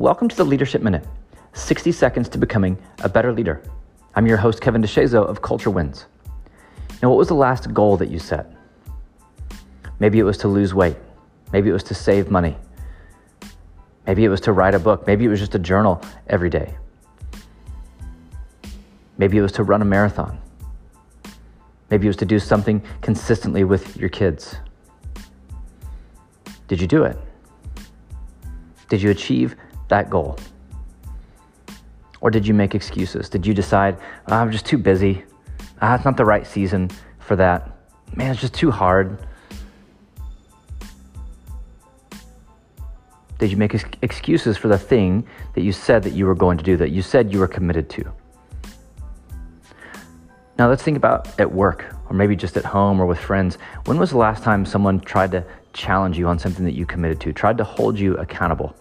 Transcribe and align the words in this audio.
Welcome 0.00 0.28
to 0.28 0.36
the 0.36 0.46
Leadership 0.46 0.80
Minute 0.80 1.06
60 1.52 1.92
seconds 1.92 2.30
to 2.30 2.38
becoming 2.38 2.78
a 3.04 3.08
better 3.10 3.34
leader. 3.34 3.62
I'm 4.14 4.26
your 4.26 4.38
host, 4.38 4.62
Kevin 4.62 4.80
DeShazo 4.80 5.26
of 5.26 5.42
Culture 5.42 5.68
Wins. 5.68 6.06
Now, 7.02 7.10
what 7.10 7.18
was 7.18 7.28
the 7.28 7.34
last 7.34 7.74
goal 7.74 7.98
that 7.98 8.08
you 8.08 8.18
set? 8.18 8.50
Maybe 9.98 10.18
it 10.18 10.22
was 10.22 10.38
to 10.38 10.48
lose 10.48 10.72
weight. 10.72 10.96
Maybe 11.52 11.68
it 11.68 11.74
was 11.74 11.82
to 11.82 11.94
save 11.94 12.30
money. 12.30 12.56
Maybe 14.06 14.24
it 14.24 14.30
was 14.30 14.40
to 14.40 14.52
write 14.52 14.74
a 14.74 14.78
book. 14.78 15.06
Maybe 15.06 15.26
it 15.26 15.28
was 15.28 15.38
just 15.38 15.54
a 15.54 15.58
journal 15.58 16.00
every 16.28 16.48
day. 16.48 16.74
Maybe 19.18 19.36
it 19.36 19.42
was 19.42 19.52
to 19.52 19.64
run 19.64 19.82
a 19.82 19.84
marathon. 19.84 20.40
Maybe 21.90 22.06
it 22.06 22.08
was 22.08 22.16
to 22.16 22.24
do 22.24 22.38
something 22.38 22.82
consistently 23.02 23.64
with 23.64 23.98
your 23.98 24.08
kids. 24.08 24.56
Did 26.68 26.80
you 26.80 26.86
do 26.86 27.04
it? 27.04 27.18
Did 28.88 29.02
you 29.02 29.10
achieve 29.10 29.56
that 29.90 30.08
goal? 30.10 30.38
Or 32.20 32.30
did 32.30 32.46
you 32.46 32.54
make 32.54 32.74
excuses? 32.74 33.28
Did 33.28 33.46
you 33.46 33.54
decide, 33.54 33.96
oh, 34.28 34.36
I'm 34.36 34.50
just 34.50 34.66
too 34.66 34.78
busy? 34.78 35.24
Ah, 35.80 35.94
it's 35.94 36.04
not 36.04 36.16
the 36.16 36.24
right 36.24 36.46
season 36.46 36.90
for 37.18 37.36
that. 37.36 37.70
Man, 38.16 38.30
it's 38.30 38.40
just 38.40 38.54
too 38.54 38.70
hard. 38.70 39.18
Did 43.38 43.50
you 43.50 43.56
make 43.56 43.74
ex- 43.74 43.84
excuses 44.02 44.58
for 44.58 44.68
the 44.68 44.76
thing 44.76 45.26
that 45.54 45.62
you 45.62 45.72
said 45.72 46.02
that 46.02 46.12
you 46.12 46.26
were 46.26 46.34
going 46.34 46.58
to 46.58 46.64
do, 46.64 46.76
that 46.76 46.90
you 46.90 47.00
said 47.00 47.32
you 47.32 47.38
were 47.38 47.48
committed 47.48 47.88
to? 47.90 48.12
Now 50.58 50.68
let's 50.68 50.82
think 50.82 50.98
about 50.98 51.40
at 51.40 51.50
work, 51.50 51.96
or 52.10 52.14
maybe 52.14 52.36
just 52.36 52.58
at 52.58 52.66
home 52.66 53.00
or 53.00 53.06
with 53.06 53.18
friends. 53.18 53.56
When 53.86 53.98
was 53.98 54.10
the 54.10 54.18
last 54.18 54.42
time 54.42 54.66
someone 54.66 55.00
tried 55.00 55.30
to 55.30 55.42
challenge 55.72 56.18
you 56.18 56.26
on 56.28 56.38
something 56.38 56.66
that 56.66 56.74
you 56.74 56.84
committed 56.84 57.18
to, 57.22 57.32
tried 57.32 57.56
to 57.56 57.64
hold 57.64 57.98
you 57.98 58.14
accountable? 58.18 58.76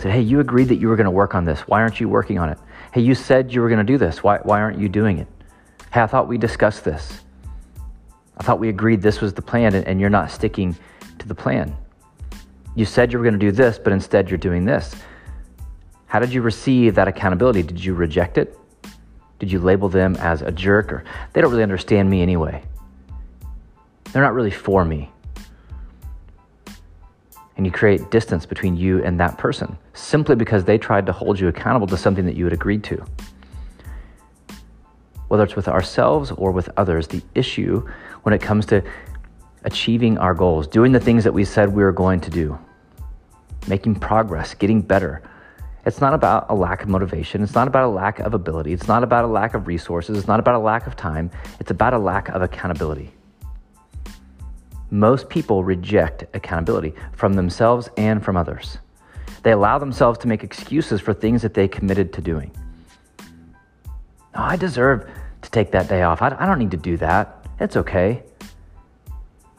Said, 0.00 0.12
hey, 0.12 0.22
you 0.22 0.40
agreed 0.40 0.68
that 0.68 0.76
you 0.76 0.88
were 0.88 0.96
going 0.96 1.04
to 1.04 1.10
work 1.10 1.34
on 1.34 1.44
this. 1.44 1.60
Why 1.60 1.82
aren't 1.82 2.00
you 2.00 2.08
working 2.08 2.38
on 2.38 2.48
it? 2.48 2.58
Hey, 2.90 3.02
you 3.02 3.14
said 3.14 3.52
you 3.52 3.60
were 3.60 3.68
going 3.68 3.84
to 3.84 3.92
do 3.92 3.98
this. 3.98 4.22
Why, 4.22 4.38
why 4.38 4.58
aren't 4.58 4.78
you 4.78 4.88
doing 4.88 5.18
it? 5.18 5.28
Hey, 5.92 6.00
I 6.00 6.06
thought 6.06 6.26
we 6.26 6.38
discussed 6.38 6.84
this. 6.84 7.20
I 8.38 8.42
thought 8.42 8.58
we 8.58 8.70
agreed 8.70 9.02
this 9.02 9.20
was 9.20 9.34
the 9.34 9.42
plan 9.42 9.74
and, 9.74 9.86
and 9.86 10.00
you're 10.00 10.08
not 10.08 10.30
sticking 10.30 10.74
to 11.18 11.28
the 11.28 11.34
plan. 11.34 11.76
You 12.74 12.86
said 12.86 13.12
you 13.12 13.18
were 13.18 13.24
going 13.24 13.38
to 13.38 13.38
do 13.38 13.52
this, 13.52 13.78
but 13.78 13.92
instead 13.92 14.30
you're 14.30 14.38
doing 14.38 14.64
this. 14.64 14.96
How 16.06 16.18
did 16.18 16.32
you 16.32 16.40
receive 16.40 16.94
that 16.94 17.06
accountability? 17.06 17.62
Did 17.62 17.84
you 17.84 17.92
reject 17.92 18.38
it? 18.38 18.58
Did 19.38 19.52
you 19.52 19.60
label 19.60 19.90
them 19.90 20.16
as 20.16 20.40
a 20.40 20.50
jerk 20.50 20.94
or 20.94 21.04
they 21.34 21.42
don't 21.42 21.50
really 21.50 21.62
understand 21.62 22.08
me 22.08 22.22
anyway? 22.22 22.62
They're 24.14 24.22
not 24.22 24.32
really 24.32 24.50
for 24.50 24.82
me 24.82 25.12
and 27.60 27.66
you 27.66 27.70
create 27.70 28.10
distance 28.10 28.46
between 28.46 28.74
you 28.74 29.04
and 29.04 29.20
that 29.20 29.36
person 29.36 29.76
simply 29.92 30.34
because 30.34 30.64
they 30.64 30.78
tried 30.78 31.04
to 31.04 31.12
hold 31.12 31.38
you 31.38 31.46
accountable 31.46 31.86
to 31.86 31.94
something 31.94 32.24
that 32.24 32.34
you 32.34 32.44
had 32.44 32.54
agreed 32.54 32.82
to. 32.82 33.04
Whether 35.28 35.44
it's 35.44 35.56
with 35.56 35.68
ourselves 35.68 36.30
or 36.30 36.52
with 36.52 36.70
others, 36.78 37.08
the 37.08 37.20
issue 37.34 37.86
when 38.22 38.32
it 38.32 38.40
comes 38.40 38.64
to 38.66 38.82
achieving 39.64 40.16
our 40.16 40.32
goals, 40.32 40.68
doing 40.68 40.92
the 40.92 41.00
things 41.00 41.22
that 41.24 41.34
we 41.34 41.44
said 41.44 41.68
we 41.68 41.82
were 41.82 41.92
going 41.92 42.22
to 42.22 42.30
do, 42.30 42.58
making 43.68 43.96
progress, 43.96 44.54
getting 44.54 44.80
better. 44.80 45.22
It's 45.84 46.00
not 46.00 46.14
about 46.14 46.46
a 46.48 46.54
lack 46.54 46.82
of 46.82 46.88
motivation. 46.88 47.42
It's 47.42 47.54
not 47.54 47.68
about 47.68 47.84
a 47.84 47.92
lack 47.92 48.20
of 48.20 48.32
ability. 48.32 48.72
It's 48.72 48.88
not 48.88 49.02
about 49.02 49.26
a 49.26 49.28
lack 49.28 49.52
of 49.52 49.66
resources. 49.66 50.16
It's 50.16 50.26
not 50.26 50.40
about 50.40 50.54
a 50.54 50.60
lack 50.60 50.86
of 50.86 50.96
time. 50.96 51.30
It's 51.60 51.70
about 51.70 51.92
a 51.92 51.98
lack 51.98 52.30
of 52.30 52.40
accountability. 52.40 53.12
Most 54.90 55.28
people 55.28 55.62
reject 55.62 56.24
accountability 56.34 56.94
from 57.12 57.34
themselves 57.34 57.88
and 57.96 58.24
from 58.24 58.36
others. 58.36 58.78
They 59.42 59.52
allow 59.52 59.78
themselves 59.78 60.18
to 60.18 60.28
make 60.28 60.42
excuses 60.42 61.00
for 61.00 61.14
things 61.14 61.42
that 61.42 61.54
they 61.54 61.68
committed 61.68 62.12
to 62.14 62.20
doing. 62.20 62.50
No, 64.34 64.42
I 64.42 64.56
deserve 64.56 65.08
to 65.42 65.50
take 65.50 65.70
that 65.72 65.88
day 65.88 66.02
off. 66.02 66.22
I, 66.22 66.36
I 66.38 66.46
don't 66.46 66.58
need 66.58 66.72
to 66.72 66.76
do 66.76 66.96
that. 66.98 67.46
It's 67.60 67.76
okay. 67.76 68.22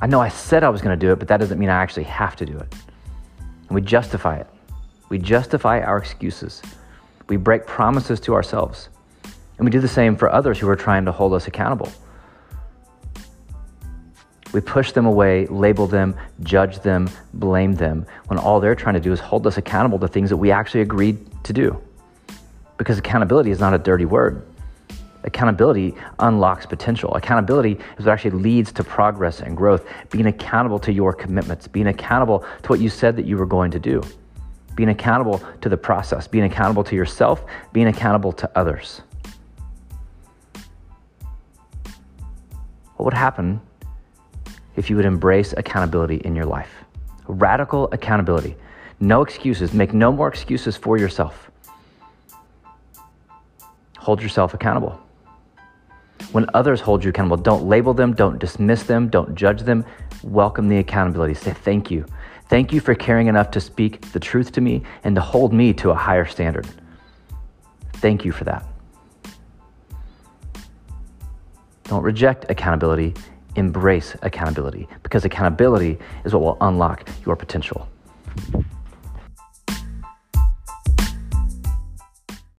I 0.00 0.06
know 0.06 0.20
I 0.20 0.28
said 0.28 0.64
I 0.64 0.68
was 0.68 0.82
going 0.82 0.98
to 0.98 1.06
do 1.06 1.12
it, 1.12 1.18
but 1.18 1.28
that 1.28 1.38
doesn't 1.38 1.58
mean 1.58 1.68
I 1.68 1.80
actually 1.80 2.04
have 2.04 2.34
to 2.36 2.46
do 2.46 2.56
it. 2.58 2.74
And 3.68 3.74
we 3.74 3.80
justify 3.80 4.36
it. 4.36 4.46
We 5.10 5.18
justify 5.18 5.80
our 5.80 5.98
excuses. 5.98 6.62
We 7.28 7.36
break 7.36 7.66
promises 7.66 8.18
to 8.20 8.34
ourselves. 8.34 8.88
And 9.58 9.64
we 9.64 9.70
do 9.70 9.80
the 9.80 9.88
same 9.88 10.16
for 10.16 10.30
others 10.32 10.58
who 10.58 10.68
are 10.68 10.76
trying 10.76 11.04
to 11.04 11.12
hold 11.12 11.34
us 11.34 11.46
accountable. 11.46 11.92
We 14.52 14.60
push 14.60 14.92
them 14.92 15.06
away, 15.06 15.46
label 15.46 15.86
them, 15.86 16.16
judge 16.42 16.80
them, 16.80 17.08
blame 17.34 17.74
them, 17.74 18.04
when 18.26 18.38
all 18.38 18.58
they're 18.58 18.74
trying 18.74 18.94
to 18.94 19.00
do 19.00 19.12
is 19.12 19.20
hold 19.20 19.46
us 19.46 19.56
accountable 19.58 19.98
to 20.00 20.08
things 20.08 20.28
that 20.30 20.36
we 20.36 20.50
actually 20.50 20.80
agreed 20.80 21.18
to 21.44 21.52
do. 21.52 21.80
Because 22.76 22.98
accountability 22.98 23.50
is 23.50 23.60
not 23.60 23.74
a 23.74 23.78
dirty 23.78 24.06
word. 24.06 24.44
Accountability 25.22 25.94
unlocks 26.18 26.66
potential. 26.66 27.14
Accountability 27.14 27.78
is 27.98 28.06
what 28.06 28.12
actually 28.12 28.30
leads 28.32 28.72
to 28.72 28.82
progress 28.82 29.40
and 29.40 29.56
growth. 29.56 29.86
Being 30.10 30.26
accountable 30.26 30.78
to 30.80 30.92
your 30.92 31.12
commitments, 31.12 31.68
being 31.68 31.88
accountable 31.88 32.44
to 32.62 32.68
what 32.68 32.80
you 32.80 32.88
said 32.88 33.16
that 33.16 33.26
you 33.26 33.36
were 33.36 33.46
going 33.46 33.70
to 33.70 33.78
do, 33.78 34.02
being 34.74 34.88
accountable 34.88 35.42
to 35.60 35.68
the 35.68 35.76
process, 35.76 36.26
being 36.26 36.44
accountable 36.44 36.82
to 36.84 36.96
yourself, 36.96 37.44
being 37.72 37.86
accountable 37.86 38.32
to 38.32 38.50
others. 38.56 39.02
What 42.96 43.04
would 43.04 43.14
happen 43.14 43.60
if 44.80 44.88
you 44.88 44.96
would 44.96 45.04
embrace 45.04 45.52
accountability 45.58 46.16
in 46.24 46.34
your 46.34 46.46
life. 46.46 46.72
Radical 47.28 47.90
accountability. 47.92 48.56
No 48.98 49.20
excuses. 49.20 49.74
Make 49.74 49.92
no 49.92 50.10
more 50.10 50.26
excuses 50.26 50.74
for 50.74 50.96
yourself. 50.96 51.50
Hold 53.98 54.22
yourself 54.22 54.54
accountable. 54.54 54.98
When 56.32 56.46
others 56.54 56.80
hold 56.80 57.04
you 57.04 57.10
accountable, 57.10 57.36
don't 57.36 57.68
label 57.68 57.92
them, 57.92 58.14
don't 58.14 58.38
dismiss 58.38 58.84
them, 58.84 59.10
don't 59.10 59.34
judge 59.34 59.60
them. 59.60 59.84
Welcome 60.22 60.70
the 60.70 60.78
accountability. 60.78 61.34
Say 61.34 61.52
thank 61.52 61.90
you. 61.90 62.06
Thank 62.48 62.72
you 62.72 62.80
for 62.80 62.94
caring 62.94 63.26
enough 63.26 63.50
to 63.50 63.60
speak 63.60 64.00
the 64.12 64.20
truth 64.20 64.50
to 64.52 64.62
me 64.62 64.82
and 65.04 65.14
to 65.14 65.20
hold 65.20 65.52
me 65.52 65.74
to 65.74 65.90
a 65.90 65.94
higher 65.94 66.24
standard. 66.24 66.66
Thank 67.96 68.24
you 68.24 68.32
for 68.32 68.44
that. 68.44 68.64
Don't 71.84 72.02
reject 72.02 72.46
accountability 72.48 73.14
embrace 73.56 74.16
accountability 74.22 74.88
because 75.02 75.24
accountability 75.24 75.98
is 76.24 76.32
what 76.32 76.42
will 76.42 76.58
unlock 76.60 77.08
your 77.26 77.36
potential. 77.36 77.88